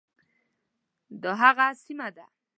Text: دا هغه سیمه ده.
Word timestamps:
دا 1.21 1.31
هغه 1.43 1.65
سیمه 1.83 2.09
ده. 2.15 2.25